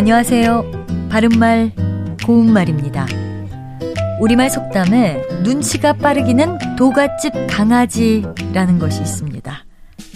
[0.00, 0.86] 안녕하세요.
[1.10, 1.72] 바른말,
[2.24, 3.06] 고운말입니다.
[4.18, 9.64] 우리말 속담에 눈치가 빠르기는 도갓집 강아지라는 것이 있습니다.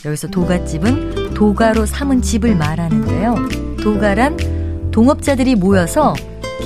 [0.06, 3.34] 여기서 도갓집은 도가로 삼은 집을 말하는데요.
[3.82, 6.14] 도가란 동업자들이 모여서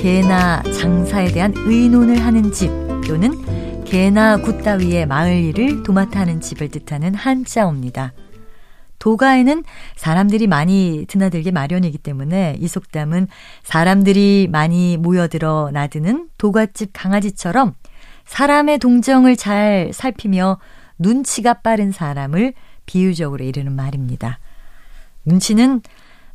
[0.01, 2.71] 계나 장사에 대한 의논을 하는 집
[3.05, 8.13] 또는 계나 굿 따위의 마을 일을 도맡아 하는 집을 뜻하는 한자어입니다.
[8.99, 9.63] 도가에는
[9.95, 13.27] 사람들이 많이 드나들게 마련이기 때문에 이 속담은
[13.63, 17.75] 사람들이 많이 모여들어 나드는 도가집 강아지처럼
[18.25, 20.59] 사람의 동정을 잘 살피며
[20.99, 22.53] 눈치가 빠른 사람을
[22.85, 24.39] 비유적으로 이르는 말입니다.
[25.25, 25.81] 눈치는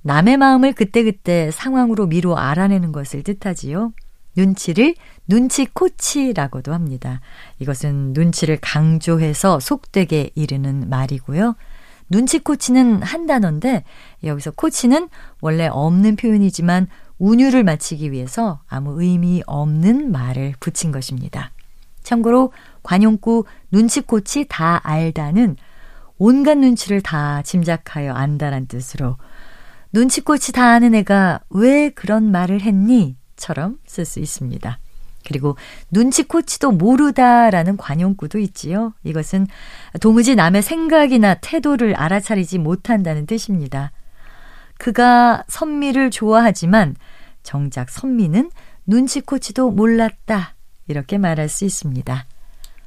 [0.02, 3.92] 남의 마음을 그때그때 상황으로 미루어 알아내는 것을 뜻하지요.
[4.36, 4.94] 눈치를
[5.28, 7.20] 눈치코치라고도 합니다.
[7.58, 11.54] 이것은 눈치를 강조해서 속되게 이르는 말이고요.
[12.08, 13.84] 눈치 코치는 한 단어인데
[14.22, 15.08] 여기서 코치는
[15.40, 16.88] 원래 없는 표현이지만
[17.18, 21.50] 운율을 맞추기 위해서 아무 의미 없는 말을 붙인 것입니다.
[22.02, 25.56] 참고로 관용구 눈치코치 다 알다는
[26.18, 29.16] 온갖 눈치를 다 짐작하여 안다란 뜻으로
[29.92, 33.16] 눈치코치 다 아는 애가 왜 그런 말을 했니?
[33.36, 34.78] 처럼 쓸 수 있습니다.
[35.24, 35.56] 그리고
[35.90, 38.92] 눈치코치도 모르다라는 관용구도 있지요.
[39.04, 39.46] 이것은
[40.00, 43.92] 도무지 남의 생각이나 태도를 알아차리지 못한다는 뜻입니다.
[44.78, 46.96] 그가 선미를 좋아하지만
[47.42, 48.50] 정작 선미는
[48.86, 50.54] 눈치코치도 몰랐다.
[50.88, 52.26] 이렇게 말할 수 있습니다.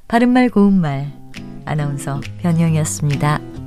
[0.06, 1.12] 바른말 고운말
[1.64, 3.57] 아나운서 변형이었습니다.